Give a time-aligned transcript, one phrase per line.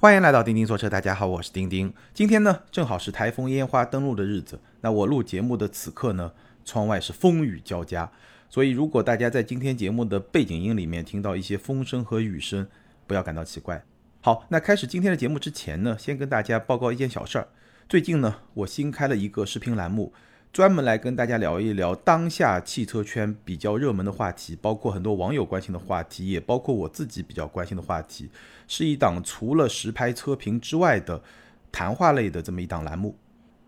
[0.00, 1.92] 欢迎来到钉钉说车，大家好，我是钉钉。
[2.14, 4.58] 今天呢，正好是台风烟花登陆的日子。
[4.80, 6.32] 那我录节目的此刻呢，
[6.64, 8.10] 窗外是风雨交加，
[8.48, 12.66] 所以如果大家在今天节目的背景音里面听到一些风声和雨声，
[13.06, 13.84] 不要感到奇怪。
[14.22, 17.48] 好，那开始今天的节目之前呢，先跟大家报告一件小事儿。
[17.86, 20.14] 最近呢，我新开了一个视频栏目。
[20.52, 28.28] 专门来跟大家聊一聊当下汽车圈比较热门的话题，包括很多网友关心的话题，也包括我自己比较关心的话题，
[28.66, 31.22] 是一档除了实拍车评之外的
[31.70, 33.16] 谈话类的这么一档栏目。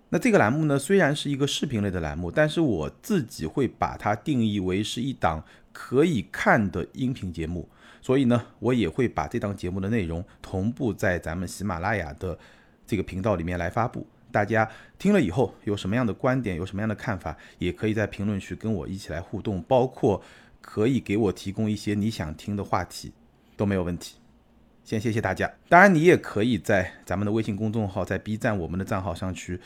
[0.08, 7.68] 那这个栏目呢，虽然是一个视频类的栏目，但是我自己会把它定义为是一档可以看的音频节目，
[8.00, 12.36] 所以呢，我也会把这档节目的内容同步在咱们喜马拉雅的
[12.84, 14.04] 这个频道里面来发布。
[14.32, 14.68] 大家
[14.98, 20.20] 听了以后有什么样的观点，有什么样的看法，也可以在评论区跟我一起来互动，包括
[20.60, 23.12] 可以给我提供一些你想听的话题，
[23.56, 24.16] 都没有问题。
[24.82, 25.48] 先谢谢大家。
[25.68, 29.60] 当然，你也可以在咱们的微信公众号，在 B 站我们的账号上去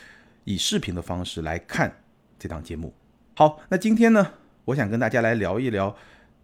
[0.45, 1.97] 以视频的方式来看
[2.39, 2.93] 这档节目。
[3.35, 4.33] 好，那今天呢，
[4.67, 5.97] 我想跟大家来聊一聊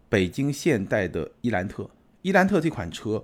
[0.09, 1.89] 北京现代的伊兰特。
[2.23, 3.23] 伊兰特这款车。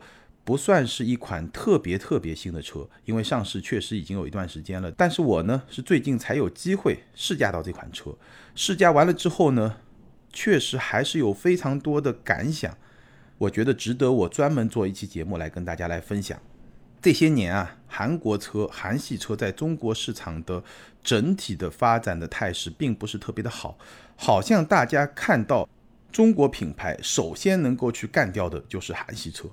[0.49, 4.91] 不算是一款特别特别新的车，因为上市确实已经有一段时间了。
[4.93, 8.17] 但是我呢是最近才有机会试驾到这款车，
[8.55, 9.77] 试驾完了之后呢，
[10.33, 12.75] 确实还是有非常多的感想，
[13.37, 16.41] 我觉得值得我专门做一期节目来跟大家来分享。
[16.99, 20.63] 这些年啊，韩国车、韩系车在中国市场的
[21.03, 23.77] 整体的发展的态势并不是特别的好，
[24.15, 25.69] 好像大家看到
[26.11, 29.47] 中国品牌首先能够去干掉的就是韩系车。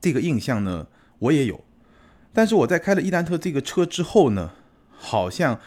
[0.00, 0.86] 这个印象呢，
[1.18, 1.64] 我也有，
[2.32, 4.52] 但是我在开了伊兰特这个车之后呢，
[4.90, 5.60] 好像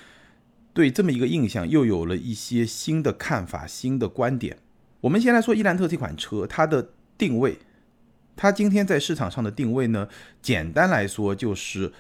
[0.74, 4.58] 对这么一个印象又有了一些新的看法、新的观点。
[5.02, 7.58] 我们先来说伊兰特这款车，它的定位，
[8.38, 10.08] 它今天在市场上的定位呢，
[10.42, 11.92] 简单来说就是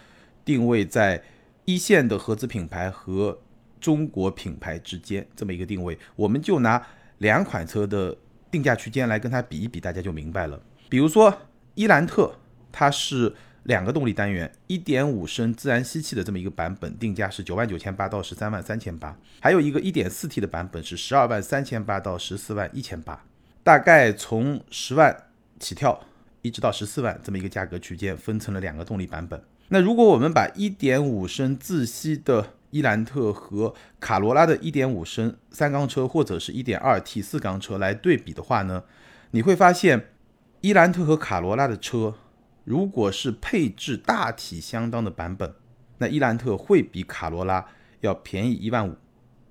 [0.45, 1.21] 定位在
[1.65, 3.37] 一线的合资品牌和
[3.81, 5.99] 中国品牌之间这么一个定位。
[6.15, 6.81] 我们就拿
[7.17, 8.15] 两款车的
[8.49, 10.57] 定价区间来跟它比一比，大家就明白了。
[10.87, 11.37] 比如说。
[11.75, 12.35] 伊兰特
[12.71, 13.33] 它是
[13.63, 23.23] 两个动力单元，一点五升自然吸气的这么一个版本，定价是九万九千八到十三万三千八，还有一个一点四 T 的版本是十二万三千八到十四万一千八，
[23.63, 25.15] 大概从十万
[25.59, 26.03] 起跳
[26.41, 29.39] 一直到十四万这么一个价格区间，分成了两个动力版本。
[29.69, 38.83] 那如果我们把一点五升自吸的伊兰特和卡罗拉的一点五升三缸车或者是一点二 T 四缸车来对比的话呢，
[39.29, 40.07] 你会发现。
[40.61, 42.13] 伊兰特和卡罗拉的车，
[42.65, 45.55] 如果是配置大体相当的版本，
[45.97, 47.65] 那伊兰特会比卡罗拉
[48.01, 48.95] 要便宜一万五，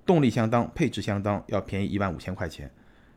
[0.05, 2.71] 动力相当，配置相当，要便宜一万五千块钱。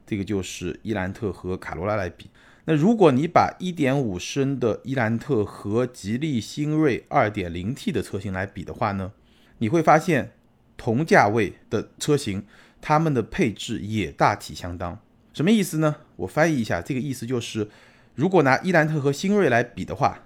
[0.04, 2.28] 这个就是伊兰特和卡罗拉来比。
[2.64, 9.12] 那如果你把1.5升的伊兰特和吉利新锐 2.0T 的车型来比的话呢，
[9.58, 10.32] 你会发现
[10.76, 12.44] 同价位的车型，
[12.80, 14.98] 它们的配置也大体相当。
[15.34, 15.96] 什么意思呢？
[16.16, 17.68] 我翻译一下，这个意思就是，
[18.14, 20.20] 如果拿伊兰特和新锐来比的话，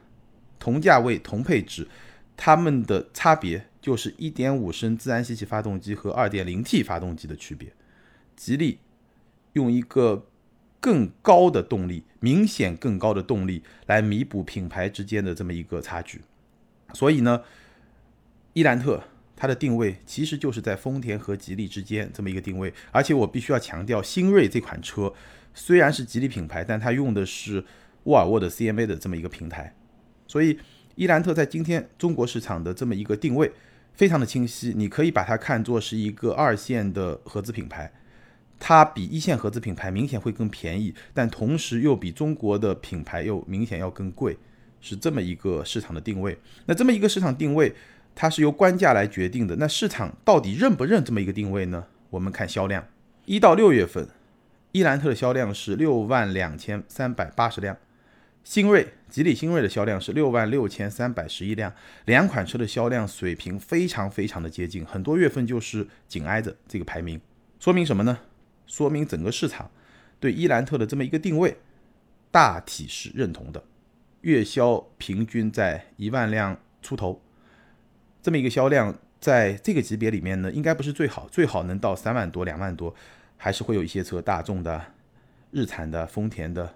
[0.59, 1.89] 同价位同配置，
[2.37, 7.73] 它们的差别就是1.5升自然吸气发动机和 2.0T 发动机的区别。
[8.37, 8.79] 吉利
[9.55, 10.27] 用一个
[10.79, 16.21] 更高的动力，明显更高的动力来弥补品牌之间的这么一个差距。
[16.93, 17.43] 所以呢，
[18.53, 19.03] 伊兰特。
[19.41, 25.15] 它的定位其实就是在丰田和吉利之间这么一个定位，而且我必须要强调，新锐这款车
[25.55, 27.65] 虽然是吉利品牌，但它用的是
[28.03, 29.73] 沃尔沃的 CMA 的这么一个平台，
[30.27, 30.59] 所以
[30.97, 33.53] 伊兰特在今天中国市场的这么一个定位
[33.95, 37.93] 非常的清晰，你可以把它看作是一个二线的合资品牌，
[38.59, 44.37] 它比一线合资品牌明显会更便宜，但同时又比中国的品牌又明显要更贵，
[44.81, 46.37] 是这么一个市场的定位。
[46.67, 47.73] 那这么一个市场定位。
[48.21, 51.87] 它是由官价来决定的，那市场到底认不认这么一个定位呢？
[52.11, 52.85] 我们看销量，
[53.27, 54.09] 一到六月份，
[54.73, 57.77] 伊兰特的销量是六万两千三百八十辆，
[58.43, 61.73] 新锐吉利新锐的销量是六万六千三百十一辆，
[62.07, 67.21] 两款车的销量水平非常非常的接近，很多月份就是紧挨着这个排名，
[67.61, 68.19] 说明什么呢？
[68.67, 69.71] 说明整个市场
[70.19, 71.57] 对伊兰特的这么一个定位
[72.33, 73.63] 大体是认同的，
[74.23, 77.23] 月销平均在一万辆出头。
[78.29, 82.95] 这么一个销量，在这个级别里面呢，应该不是最好，最好能到三万多、两万多，
[83.39, 84.85] 还是会有一些车，大众的、
[85.51, 86.75] 日产的、丰田的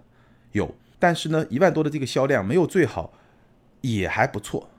[0.52, 0.75] 有。
[0.99, 3.12] 但是呢，一万多的这个销量没有最好，
[3.82, 4.70] 也还不错，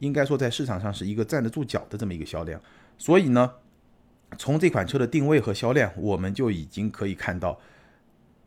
[0.00, 2.60] 应该说在市场上是一个站得住脚的这么一个销量。
[2.98, 3.50] 所以呢，
[4.36, 7.58] 从这款车的定位和销量，我们就已经可以看到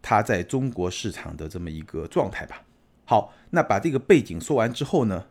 [0.03, 2.62] 它在中国市场的这么一个状态吧。
[3.06, 5.25] 好，那把这个背景说完之后呢？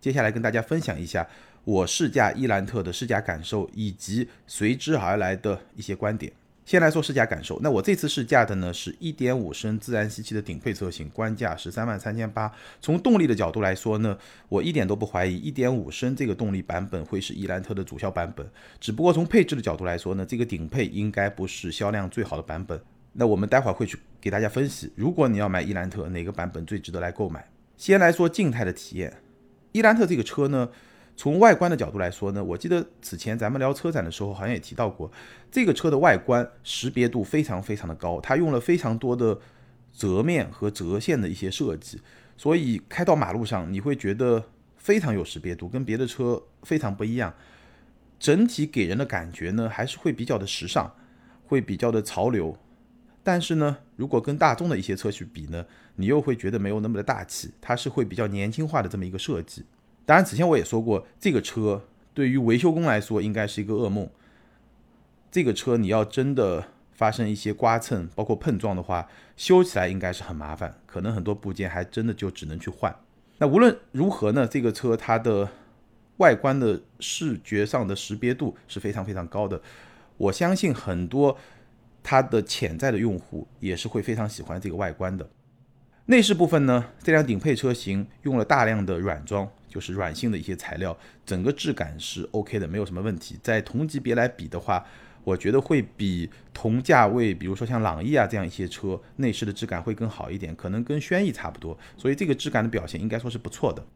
[0.00, 1.28] 接下来跟大家分享一下
[1.64, 6.32] 我试驾伊兰特的试驾感受以及随之而来的一些观点。
[6.66, 12.52] 先来说试驾感受，那我这次试驾的呢是1.5升自然吸气的顶配车型，官价十三万三千八。
[12.80, 14.16] 从动力的角度来说呢，
[14.48, 18.48] 我一点都不怀疑1.5升这个动力版本会是伊兰特的主销版本。
[18.78, 22.80] 只不过从配置的角度来说呢，这个顶配应该不是销量最好的版本。
[23.14, 27.44] 那我们待会儿会去给大家分析，如果你要买伊兰特，哪个版本最值得来购买？
[27.76, 29.12] 先来说静态的体验，
[29.72, 30.68] 伊兰特这个车呢。
[31.20, 35.12] 从外观的角度来说呢，我记得此前咱们聊车展的时候好像也提到过，
[35.52, 39.38] 这个车的外观识别度非常非常的高，它用了非常多的
[39.92, 42.00] 折面和折线的一些设计，
[42.38, 44.42] 所以开到马路上你会觉得
[44.78, 47.34] 非常有识别度，跟别的车非常不一样。
[48.18, 50.90] 整体给人的感觉呢，还是会比较的时尚，
[51.44, 52.56] 会比较的潮流。
[53.22, 59.66] 但是呢，如果跟大众的一些车去比呢，你又会觉得没有那么的大气，它是会比较年轻化的这么一个设计。
[60.10, 64.10] 当然，此前我也说过，这个车对于维修工来说应该是一个噩梦。
[65.30, 72.92] 这个车你要真的发生一些刮蹭，包括碰撞的话，修起来应该是很麻烦，可能很多部件还真的就只能去换。
[73.38, 75.48] 那无论如何呢，这个车它的
[76.16, 79.62] 外观的视觉上的识别度是非常非常高的。
[80.16, 81.38] 我相信很多
[82.02, 85.30] 它的潜在的用户也是会非常喜欢这个外观的。
[86.06, 89.48] 内饰部分呢，这辆顶配车型用了大量的软装。
[89.70, 90.94] 就是软性的一些材料，
[91.24, 93.38] 整个质感是 OK 的，没有什么问题。
[93.42, 94.84] 在同级别来比的话，
[95.24, 101.78] 我觉得会比同价位，比如说像朗逸啊这样一些车，内饰的质感会更好一点，可能跟轩逸差不多。
[101.96, 103.86] 所以这个质感的表现应该说是不错的。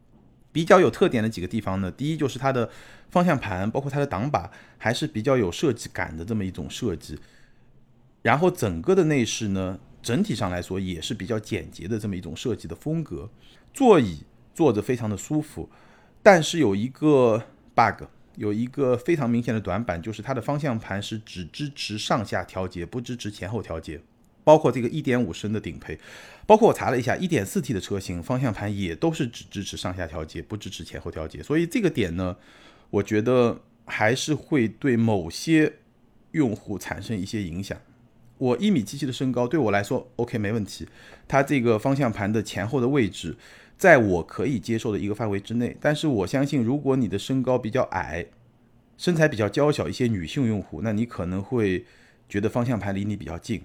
[0.51, 2.69] 比较有特点的几个地方呢，第一就是它的
[3.09, 7.19] 方向盘，包括它的挡把，还是比较有设计感的这么一种设计。
[8.21, 13.29] 然后整个的内饰呢，整体上来说也是比较简洁的这么一种设计的风格，
[13.73, 14.19] 座椅。
[14.55, 15.69] 坐着非常的舒服，
[16.23, 17.43] 但是有一个
[17.75, 18.05] bug，
[18.37, 24.01] 有一个非常明显的短板，就是它的方向盘是只支持上下调节，不支持前后调节。
[24.45, 25.99] 包括这个1.5升的顶配，
[26.45, 31.41] 包括我查了一下 1.4T 的车型，方向盘也都是只支持上下调节，不支持前后调节。
[31.41, 32.37] 所以这个点呢，
[32.91, 35.73] 我觉得还是会对某些
[36.31, 37.75] 用户产生一些影响。
[38.37, 40.87] 我一米七七的身高，对我来说 OK 没问题。
[41.27, 43.35] 它这个方向盘的前后的位置。
[43.77, 48.25] 在我可以接受的一个范围之内，但是我相信，如果你的身高比较矮，
[48.97, 51.85] 身材比较娇小，一些女性用户，那你可能会
[52.29, 53.61] 觉得方向盘离你比较近，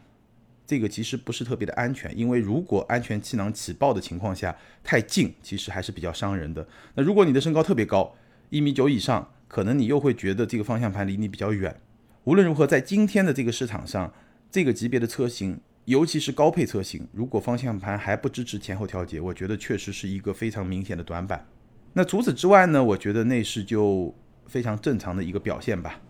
[0.67, 6.67] 这个其实不是特别的安全，因为如果安全气囊起爆的情况下太近，其实还是比较伤人的。
[6.97, 8.15] 那如果你的身高特别高，
[8.51, 11.81] 一米九以上，可能你又会觉得这个方向盘离你比较远。
[12.25, 14.13] 无论如何，在今天的这个市场上，
[14.51, 15.61] 这个级别的车型。
[15.87, 21.47] 尤其是高配车型，如果方向盘还不支持前后调节，我觉得确实是一个非常明显的短板。
[21.95, 22.85] 那除此之外呢？
[22.85, 24.15] 我觉得内饰就
[24.47, 26.01] 非常正常的一个表现吧。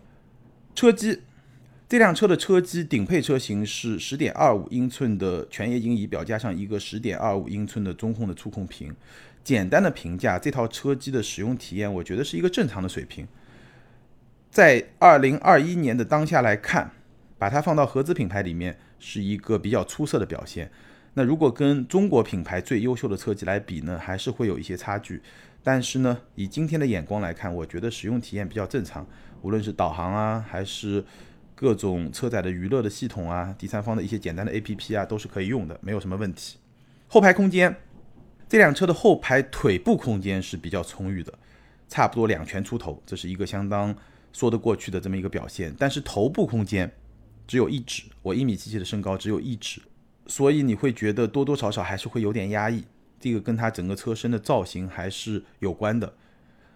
[0.75, 1.21] 车机，
[1.89, 8.95] 这辆车的车机顶配车型是十点二五英寸的全液晶仪表，加上一个十点二五英寸的中控的触控屏。
[9.43, 13.27] 简单的评价这套车机的使用体验，我觉得是一个正常的水平。
[14.51, 16.91] 在二零二一年的当下来看，
[17.39, 18.77] 把它放到合资品牌里面。
[19.01, 20.71] 是一个比较出色的表现。
[21.15, 25.21] 那如果跟中国品牌最优秀的车机来比呢，还是会有一些差距。
[25.61, 29.05] 但是呢，以今天的眼光来看，我觉得使用体验比较正常。
[29.41, 31.03] 无论是导航啊，还是
[31.53, 36.57] 各种车载的娱乐的系统啊，第三方的一些简单的 APP 啊，都是可以用的，没有什么问题。
[37.07, 37.75] 后排空间，
[38.47, 41.33] 这辆车的后排腿部空间是比较充裕的，
[41.89, 43.93] 差不多两拳出头，这是一个相当
[44.31, 45.75] 说得过去的这么一个表现。
[45.77, 46.89] 但是头部空间。
[47.51, 49.81] 只有一指，我一米七七的身高只有一指，
[50.25, 52.81] 所以你会觉得多多少少还是会有点压抑。
[53.19, 56.13] 这个跟它整个车身的造型还是有关的。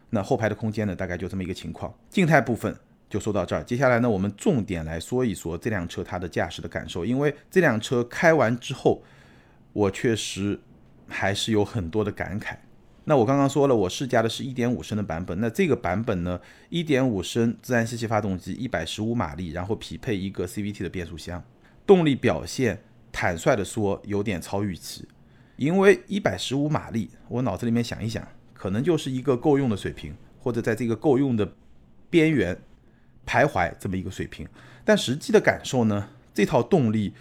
[0.09, 1.97] 那后排的空间呢，大概就这么一个情况。
[2.09, 2.77] 静态部分
[3.09, 9.01] 就说到这儿，接下来呢，我们重点来说一说这辆车它的驾驶的感受，因为这辆车开完之后，
[9.71, 10.59] 我确实
[11.07, 12.57] 还是有很多的感慨。
[13.07, 15.39] 那我刚刚说了，我试驾的是一点五升的版本。
[15.39, 21.43] 那这个版本呢，一点五升自然吸气发动机，一百十五马力，然后匹配一个 CVT 的变速箱，
[21.85, 22.81] 动力表现，
[23.11, 25.07] 坦率的说，有点超预期。
[25.55, 31.53] 因为一百十五马力，我脑子里面想一想，可能就是一个够用的水平，或者在这个够用的
[32.09, 32.57] 边缘
[33.25, 34.47] 徘徊这么一个水平。
[34.83, 37.13] 但实际的感受呢，这套动力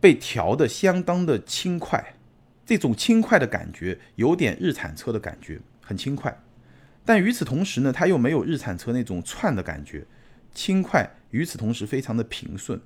[0.00, 2.13] 被调的相当的轻快。
[2.66, 6.36] 这种轻快的感觉有点日产车的感觉，很轻快，
[7.04, 10.06] 但与此同时呢，它又没有日产车那种窜的感觉，
[10.54, 12.80] 轻快，与此同时非常的平顺。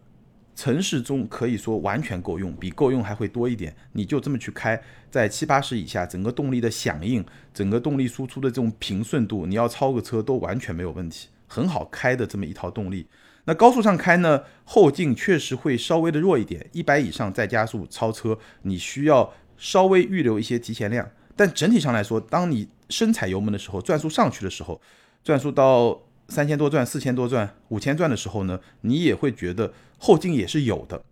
[0.56, 3.76] 城市中可以说完全够用，比够用还会多一点。
[3.92, 13.06] 你就这么去开，在七八十以下，整个动力的响应，整个动力输出的这种平顺度，你要超个车都完全没有问题，很好开的这么一套动力。
[13.44, 21.06] 那高速上开呢，后劲确实会稍微的弱一点，一百以上再加速超车，你需要稍微预留一些提前量。
[21.36, 24.80] 但整体上来说，当你深踩油门的时候，转速上去的时候，
[25.22, 26.00] 转速到。
[26.30, 31.02] 三千多转、四千多转、五千转的时候呢，你也会觉得后劲也是有的，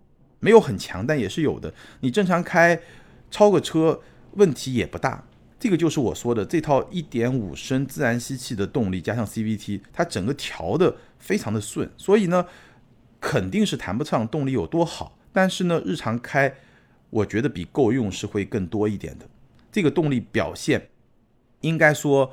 [0.41, 1.73] 没有很强，但也是有的。
[2.01, 2.79] 你正常开
[3.31, 3.99] 超个车
[4.33, 5.25] 问题也不大。
[5.59, 12.45] 这个就是我说的这套1.5升自然吸气的动力加上 CVT，它整个调的非常的顺，所以呢，
[13.19, 15.17] 肯定是谈不上动力有多好。
[15.33, 16.55] 但是呢，日常开
[17.17, 19.27] 我觉得比够用是会更多一点的。
[19.73, 20.89] 这个动力表现
[21.61, 22.33] 应该说。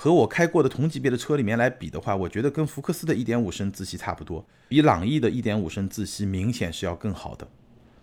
[0.00, 7.48] 和我开过的同级别的车里面来比的话，我觉得跟福克斯的1.5升自吸差不多，比朗逸的1.5升自吸明显是要更好的。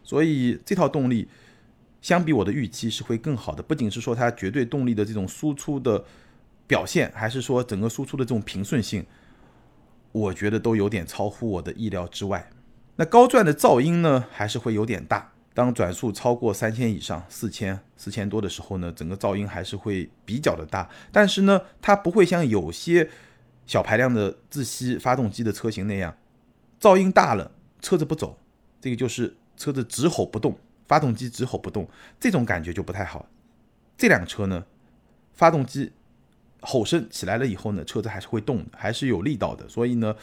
[0.03, 1.29] 所以这套动力
[2.01, 6.03] 相比我的预期是会更好的，不仅是说它绝对动力的这种输出的
[6.67, 9.05] 表现，还是说整个输出的这种平顺性，
[10.11, 12.49] 我觉得都有点超乎我的意料之外。
[12.97, 15.31] 那高转的噪音呢，还是会有点大。
[15.55, 20.89] 当转速超过三千以上，四千、四千多的时候呢，整个噪音还是会比较的大。
[21.13, 23.09] 但是呢，它不会像有些
[23.65, 26.13] 小排量的自吸发动机的车型那样，
[26.77, 27.49] 噪音大了
[27.81, 28.37] 车子不走，
[28.81, 30.59] 这个就是车子直吼不动，
[30.89, 31.87] 发动机直吼不动，
[32.19, 33.25] 这种感觉就不太好。
[33.97, 34.65] 这辆车呢，
[35.31, 35.93] 发动机
[36.59, 40.13] 吼声起来了以后呢，车子还是会动，还是有力道的，所以呢，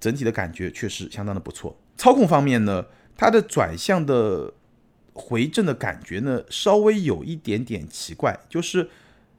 [0.00, 1.76] 整体的感觉确实相当的不错。
[1.98, 4.54] 操控方面呢，它的转向的。
[5.12, 8.88] 回正的感觉呢，稍微有一点点奇怪，就是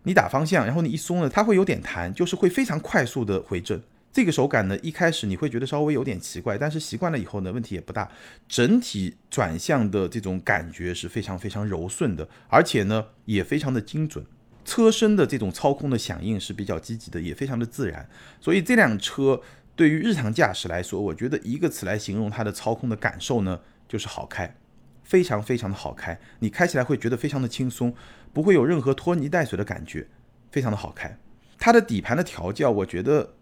[0.03, 3.81] 你打方向，然后你一松呢，它会有点弹，就是会非常快速的回正。
[4.11, 8.07] 这个手感呢，一开始你会觉得稍微有点奇怪，但是习惯了以后呢，问题也不大。
[8.47, 14.23] 整体转向的这种感觉是非常非常柔顺的，而且呢，也非常的精准。
[14.63, 18.07] 车身的这种操控的响应是比较积极的，也非常的自然。
[18.39, 19.41] 所以这辆车
[19.75, 24.55] 对于日常驾驶来说，我觉得一个词来形容它的操控的感受呢，就是好开。
[25.03, 27.93] 非常非常的好开，你开起来会觉得非常的轻松，
[28.31, 30.07] 不会有任何拖泥带水的感觉，
[30.51, 31.17] 非常的好开。
[31.59, 33.33] 它的底盘的调教，我觉得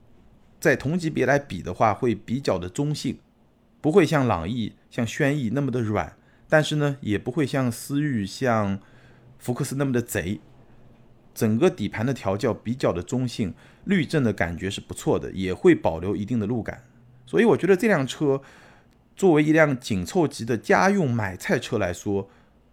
[0.60, 3.20] 在同级别来比的话，会比较的中性，
[3.80, 6.18] 不会像朗逸、像轩逸那么的软，
[6.50, 8.80] 但是呢，也不会像思域、像
[9.38, 10.42] 福克斯那么的贼。
[11.34, 13.54] 整个底盘的调教比较的中性，
[13.86, 16.84] 滤震的感觉是不错的，也会保留一定的路感。
[17.26, 18.42] 所以我觉得这辆车。
[19.22, 22.28] 作为一辆紧凑级的家用买菜车来说，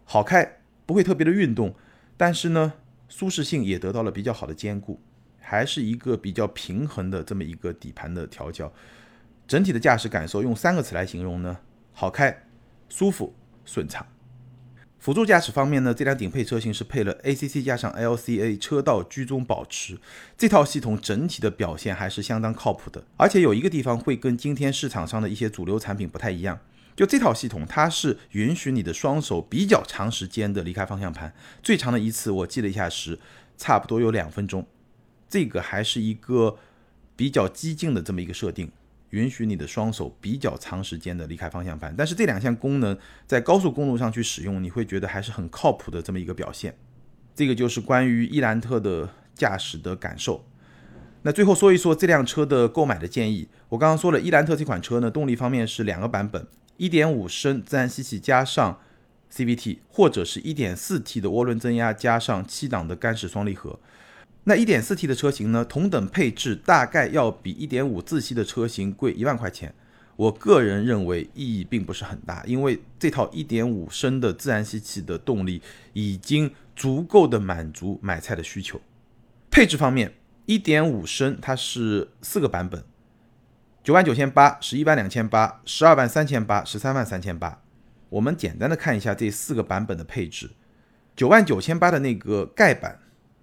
[0.06, 1.74] 好开，不会特别的运动，
[2.16, 2.72] 但是呢，
[3.06, 4.98] 舒适性也得到了比较好的兼顾，
[5.38, 8.72] 还是一个比较平衡的这么一个底盘的调教。
[9.46, 11.58] 整体的驾驶感受用三个词来形容呢：
[11.92, 12.34] 好开、
[12.88, 13.34] 舒服、
[13.66, 14.06] 顺畅。
[14.98, 19.98] 辅助驾驶方面呢，这辆顶配车型是配了 ACC 加上 LCA 车道居中保持
[20.36, 23.04] 这套系统，整体的表现还是相当靠谱的。
[23.16, 26.58] 而且有一个地方会跟今天市场上的一些主流产品不太一样，
[26.96, 33.20] 就这套系统它是允许你的双手比较长时间的离开方向盘，最长的一次我记了一下是，
[33.56, 34.66] 差不多有两分钟，
[35.28, 36.58] 这个还是一个
[37.14, 38.72] 比较激进的这么一个设定。
[39.10, 42.96] 允许你的双手比较长时间的离开方向盘，但是这两项功能
[43.26, 46.76] 在高速公路上去使用，你会觉得还是很靠谱的这么一个表现。
[47.34, 50.44] 这个就是关于伊兰特的驾驶的感受。
[51.22, 53.48] 那最后说一说这辆车的购买的建议。
[53.68, 56.46] 我刚刚说了，伊兰特这款车呢，动力方面是两个版本
[56.78, 58.80] ：1.5升自然吸气加上
[59.32, 63.78] CVT，或者是 1.4T 的涡轮增压加上七档的干式双离合。
[64.48, 69.74] 那 1.4T 的车型呢，同等配置大概要比1.5自吸的车型贵一万块钱。
[70.16, 75.60] 我个人认为意义并不是很大，因为这套1.5升的自然吸气的动力
[75.92, 78.80] 已经足够的满足买菜的需求。
[79.50, 80.14] 配置方面
[80.46, 82.82] ，1.5升它是四个版本，
[83.84, 87.60] 九万九千八、十一万两千八、十二万三千八、十三万三千八。
[88.08, 90.48] 我们简单的看一下这四个版本的配置，
[91.14, 92.98] 九万九千八的那个盖板。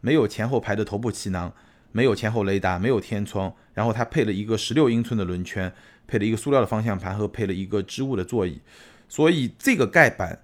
[0.06, 1.52] 没有前后排的头部气囊，
[1.92, 5.74] 没有前后雷达，没有天窗，然后它配了一个十六英寸的轮圈，
[6.06, 8.62] 配了一个塑料的方向盘和配了一个织物的座椅，
[9.10, 10.44] 所以这个盖板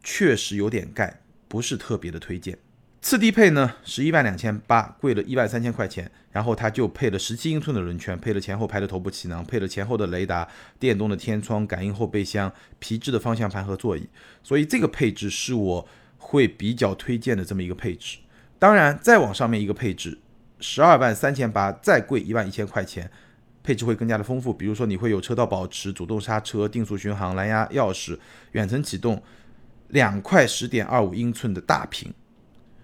[0.00, 2.56] 确实有点盖，不是特别的推荐。
[3.02, 10.48] 次低配呢，十一万两千八，贵了一万三千块钱，然后它就配了十七英寸的轮圈，配了前后排的头部气囊，配了前后的雷达，
[10.78, 14.06] 电动的天窗，感应后备箱，皮质的方向盘和座椅，
[14.44, 18.18] 所以这个配置是我会比较推荐的这么一个配置。
[18.60, 20.18] 当然，再往上面一个配置，
[20.58, 23.10] 十二万三千八，再贵一万一千块钱，
[23.62, 24.52] 配置会更加的丰富。
[24.52, 28.18] 比如说，你会有车道保持、主动刹车、定速巡航、蓝牙钥匙、
[28.52, 29.22] 远程启动，
[29.88, 32.12] 两块十点二五英寸的大屏。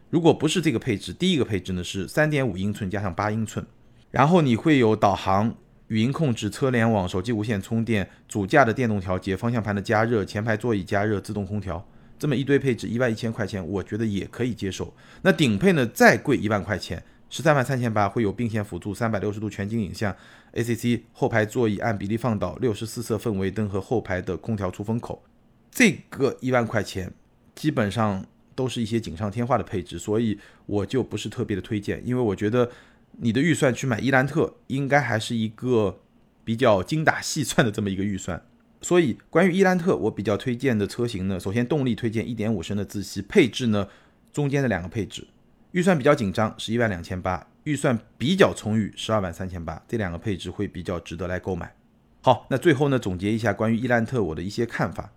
[0.08, 3.66] 如果不是这个配置，第一个配置呢是三点五英寸加上八英寸，
[4.10, 5.54] 然后你会有导航、
[5.88, 11.86] 语音控制、车联网、手机无线充电、主驾的电动调节、方向盘的加热、前排座椅加热、自动空调，
[12.18, 14.94] 这么一堆配置，一万一千块钱，我觉得也可以接受。
[15.22, 20.14] 那顶配呢，再贵一万块钱，十三万三千八，会有并线辅助、三百六十度全景影像、
[20.54, 25.22] ACC 后排座椅按比例放倒、六十四色氛围灯和后排的空调出风口，
[25.70, 27.12] 这个一万块钱
[27.54, 28.24] 基本上。
[28.56, 32.70] 都是一些锦上添花的配置，所以我就不是特别的推荐，因为我觉得
[33.18, 36.00] 你的预算去买伊兰特应该还是一个
[36.42, 38.42] 比较精打细算的这么一个预算。
[38.86, 43.88] 所以关于伊兰特，我比较推荐的车型呢，首先动力推荐1.5升的自吸，配置呢
[44.32, 45.26] 中间的两个配置，
[45.72, 51.74] 预算比较紧张，十一万两千八，预算比较充裕，十二万三千八，这两个配置会比较值得来购买。
[52.20, 55.10] 好，那最后呢总结一下关于伊兰特我的一些看法。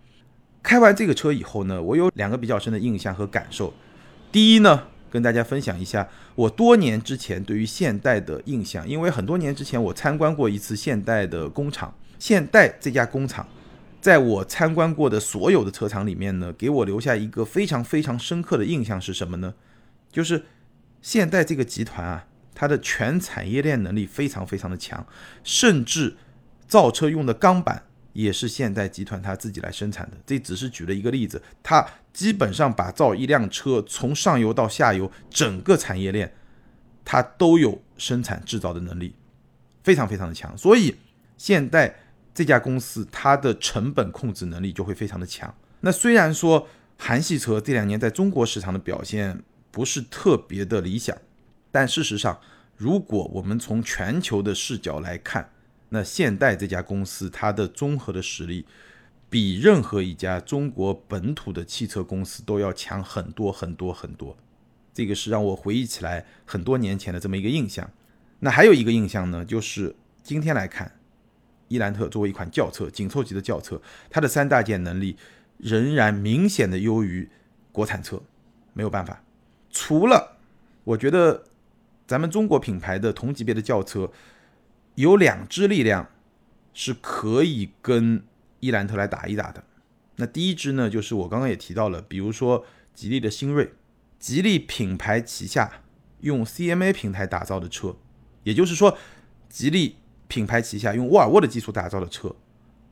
[0.64, 3.72] 开完这个车以后呢，我有两个比较深的印象和感受。
[4.32, 11.94] 第一呢，跟大家分享一下我多年之前对于现代的印象，因为很多年之前我参观过一次现代的工厂。
[12.18, 13.48] 现代这家工厂，
[14.02, 19.54] 在我参观过的所有的车厂里面呢，给我留下一个非常非常深刻的印象是什么呢？
[20.12, 20.46] 就是
[21.02, 25.06] 现代这个集团啊，它的全产业链能力非常非常的强，
[25.44, 26.16] 甚至
[26.68, 27.84] 造车用的钢板。
[28.14, 31.42] 也是现代集团它自己来生产的，这只是举了一个例子。
[31.62, 36.34] 它基本上把造一辆车从上游到下游整个产业链，
[37.06, 39.14] 它都有生产制造的能力，
[39.84, 40.58] 非常非常的强。
[40.58, 40.96] 所以
[41.38, 41.96] 现代
[42.40, 45.54] 这家公司它的成本控制能力就会非常的强。
[45.82, 51.14] 那虽然说韩系车这两年在中国市场的表现不是特别的理想，
[51.70, 52.40] 但事实上，
[52.78, 55.50] 如果我们从全球的视角来看，
[55.90, 58.66] 那现代这家公司，它的综合的实力，
[59.30, 64.38] 比任何一家中国本土的汽车公司都要强很多很多很多。
[64.94, 67.92] 这个是让我回忆起来很多年前的这么一个印象。
[68.40, 69.94] 那还有一个印象呢，就是
[70.24, 70.90] 今天来看，
[71.70, 75.16] 伊兰特作为一款轿车，紧凑级的轿车，它的三大件能力
[75.58, 77.30] 仍然明显的优于
[77.72, 78.22] 国产车，
[78.74, 79.24] 没有办法。
[79.72, 80.38] 除了
[80.84, 81.46] 我觉得
[82.06, 84.12] 咱们中国品牌的同级别的轿车。
[84.96, 86.10] 有两支力量
[86.74, 88.22] 是可以跟
[88.60, 89.64] 伊兰特来打一打的。
[90.18, 93.72] 那第一支呢，就是我刚刚也提到了，比如说吉利的新锐，
[94.20, 95.84] 吉利品牌旗下
[96.20, 97.96] 用 CMA 平台打造的车，
[98.44, 98.98] 也就是说，
[99.48, 99.96] 吉利
[100.30, 102.34] 品牌旗下用沃尔沃的技术打造的车，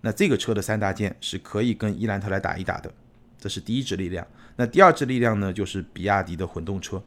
[0.02, 2.91] 那这个车的三大件是可以跟伊兰特来打一打的。
[3.39, 4.26] 这是第一支力量。
[4.56, 7.02] 那第二支力量呢，就是比亚迪的混动车。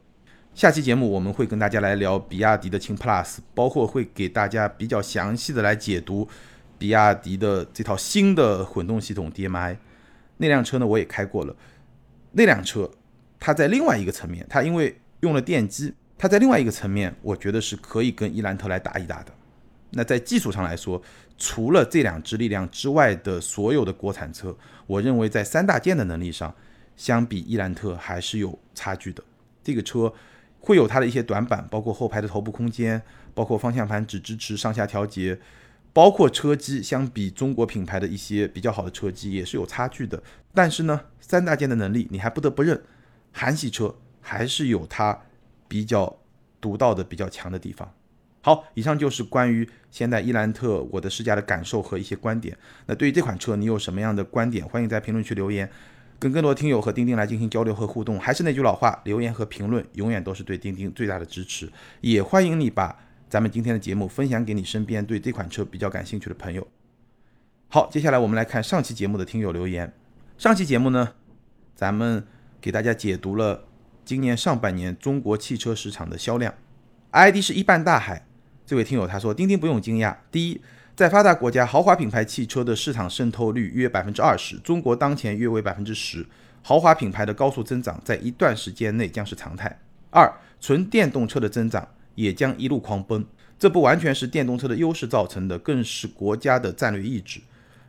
[0.55, 6.27] 下期节目我们会跟大家来聊比亚迪的秦 PLUS，包括会给大家比较详细的来解读
[6.77, 9.77] 比亚迪的这套新的混动系统 DMI。
[10.37, 11.53] 那辆车呢我也开过了，
[12.31, 12.89] 那辆车
[13.37, 19.31] 它在另外一个层面，它因为用了电机，它在另外一个层面，我觉得是可以跟伊兰特来打一打的。
[19.91, 21.01] 那在技术上来说，
[21.37, 24.55] 除了这两支力量之外的所有的国产车，
[24.87, 26.53] 我认为在三大件的能力上，
[26.97, 29.23] 相比伊兰特还是有差距的。
[29.63, 30.13] 这个车。
[30.63, 33.01] 会有它的一些短板，包括后排的头部空间，
[33.33, 35.39] 包括方向盘只支持上下调节，
[35.91, 40.21] 包括车机相比中国品牌的一些比较好的车机也是有差距的。
[40.53, 42.79] 但是呢，三大件的能力你还不得不认，
[43.31, 45.19] 韩系车还是有它
[45.67, 46.15] 比较
[46.61, 47.91] 独到的、比较强的地方。
[48.41, 52.57] 好，以上就是关于现代伊兰特我的试驾的感受和一些观点。
[52.87, 54.67] 那对于这款车，你有什么样的观点？
[54.67, 55.69] 欢迎在评论区留言。
[56.17, 61.67] 跟更多听友和钉钉来进行交流和互动，还是那句老话，留言和评论永远都是对钉钉最大的支持。
[61.99, 62.95] 也欢迎你把
[63.27, 66.67] 咱们今天的节目分享给你身边对这款车比较感兴趣的朋友。
[67.69, 69.91] 好，接下来我们来看上期节目的听友留言。
[70.37, 71.13] 上期节目呢，
[71.75, 72.23] 咱们
[72.59, 73.65] 给大家解读了
[74.05, 76.53] 今年上半年中国汽车市场的销量
[77.11, 78.27] ，ID 是一半大海。
[78.71, 80.61] 这位听友他说，钉钉不用惊讶，第一。
[80.95, 86.25] 在发达国家，豪华品牌汽车的市场渗透率约百分之二十，中国当前约为百分之十。
[86.61, 89.77] 豪华品牌的高速增长在一段时间内将是常态。
[90.09, 93.25] 二，纯电动车的增长也将一路狂奔，
[93.59, 97.41] 这不完全是电动车的优势造成的，更是国家的战略意志。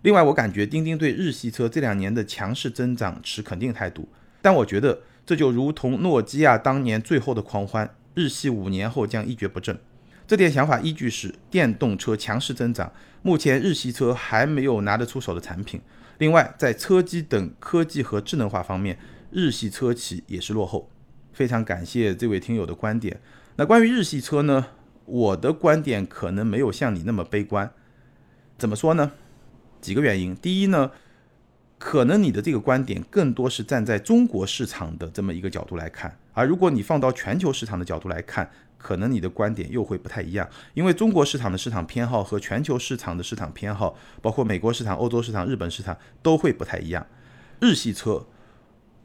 [0.03, 4.09] 另外，我感觉钉钉对日系车这两年的强势增长持肯定态度，
[4.41, 9.79] 但我觉得这就如同诺基亚当年最后的狂欢，日系五年后将一蹶不振。
[10.27, 15.81] 这点想法依据是电动车强势增长，目前日系车还没有拿得出手的产品。
[16.19, 18.99] 另外，在车机等科技和智能化方面，
[19.31, 20.89] 日系车企也是落后。
[21.33, 23.21] 非常感谢这位听友的观点。
[23.57, 24.67] 那关于日系车呢，
[25.05, 27.71] 我的观点可能没有像你那么悲观。
[28.59, 29.13] 怎么说呢？
[29.81, 30.37] 几个原因。
[30.37, 30.93] 第一呢，
[31.79, 38.49] 可能你的这个观点更多是站在中国市场的这么一个角度来看，而如果你放到全球市场的角度来看，
[38.83, 40.47] 可能你的观点又会不太一样。
[40.75, 47.07] 因为中国市场的市场偏好和全球市场的市场偏好，包括美国市场、欧洲市场、日本市场都会不太一样。
[47.61, 48.27] 日系车，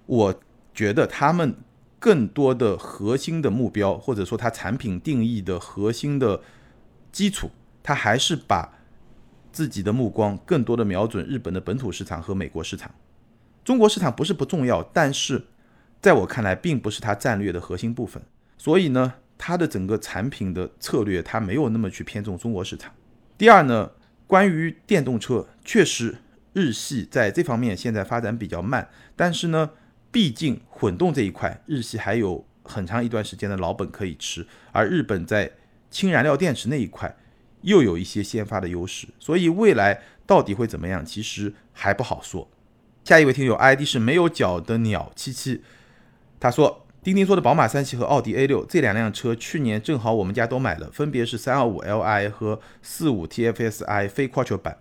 [0.07, 0.41] 我
[0.73, 1.55] 觉得他们
[1.99, 6.41] 更多的核心的目标，或者说它产品定义的核心的
[7.11, 7.51] 基础，
[7.83, 8.73] 它还是把。
[9.49, 12.93] 自己的目光更多的瞄准日本的本土市场和美国市场，
[13.65, 15.47] 中国市场不是不重要，但是
[15.99, 18.21] 在我看来，并不是它战略的核心部分。
[18.55, 22.93] 所以呢，它的整个产品的策略，它没有那么去偏重中国市场。
[23.37, 23.91] 第二呢，
[24.25, 26.17] 关于电动车，确实
[26.53, 29.71] 日系在这方面现在发展比较慢，但是呢，
[30.11, 35.51] 毕竟混动这一块，日系还有很长一段时间的老本可以吃，而日本在
[35.91, 37.15] 氢燃料电池那一块。
[37.63, 42.47] 又有一些先发的优势，所以未来到底会怎么样，其实还不好说。
[43.03, 45.63] 下一位听友 ID 是没有脚的鸟七七，
[46.39, 54.77] 他说：丁丁说的宝马三系和奥迪 A 六这两辆车，去年正好我们家都买了，分别是三二五 Li 和四五 TFSI 非 Quattro 版，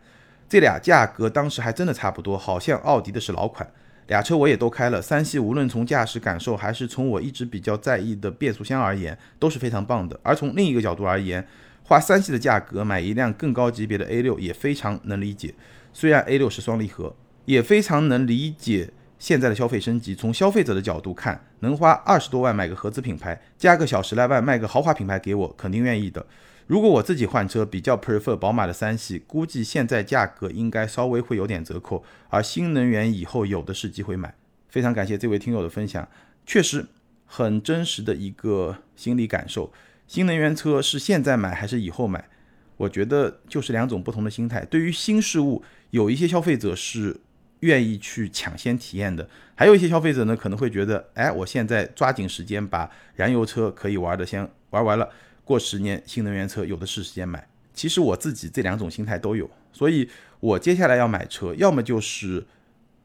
[0.49, 3.71] 这俩价格当时还真的差不多，好像奥迪的是老款。
[4.09, 10.19] 俩车我也都开了，三系无论从驾驶感受，还是从我一直比较在意的变速箱而言，都是非常棒的。
[10.25, 11.47] 而从另一个角度而言，
[11.85, 15.55] 花三系的价格买一辆更高级别的 A 六也非常能理解。
[15.93, 20.15] 虽然 A 六是双离合，也非常能理解现在的消费升级。
[20.15, 26.27] 从消费者的角度看，能花二十多万买个合资品牌，加个小十来万卖个豪华品牌给我，肯定愿意的。
[26.67, 32.05] 如果我自己换车，比较 prefer 宝马的三系，估计现在价格应该稍微会有点折扣。
[32.29, 34.35] 而新能源以后有的是机会买。
[34.69, 36.09] 非常感谢这位听友的分享，
[36.45, 36.85] 确实
[37.25, 39.73] 很真实的一个心理感受。
[40.09, 42.29] 新能源车是现在买还是以后买？
[42.77, 44.65] 我觉得就是两种不同的心态。
[44.65, 47.17] 对于新事物，有一些消费者是
[47.61, 55.09] 愿意去抢先体验的，还有一些消费者呢可能会觉得，哎，我现在抓紧时间把燃油车可以玩的先玩完了，
[55.45, 57.49] 过十年新能源车有的是时间买。
[57.73, 60.09] 其实我自己这两种心态都有，所以
[60.41, 62.47] 我接下来要买车，要么就是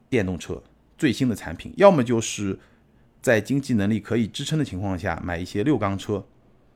[0.08, 0.62] 电动车
[0.96, 2.58] 最新的产品，要么就是
[3.20, 6.24] 在经济能力可以支撑的情况下买一些六缸车。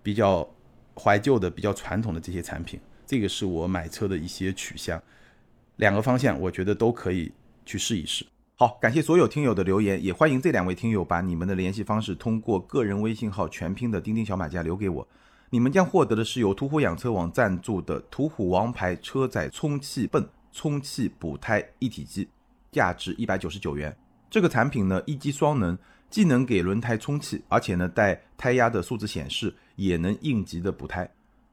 [0.02, 0.48] 比较
[0.94, 5.02] 怀旧的、比较传统的这些产品，这个是我买车的一些取向。
[5.78, 7.32] 两个方向，我觉得都可以
[7.66, 8.24] 去试一试。
[8.54, 15.06] 好，感谢所有听友的留言，也欢迎这两位听友把你们的联系方式通过个人微信号全拼的钉钉小马甲留给我。
[15.50, 22.26] 你们将获得的是由途虎养车网赞助的途虎王牌车载充气泵充气补胎一体机，
[22.72, 23.94] 价值一百九十九元。
[24.30, 25.76] 这个产品呢，一机双能。
[26.08, 31.06] 既能给轮胎充气，而且呢带胎压的数字显示，也能应急的补胎。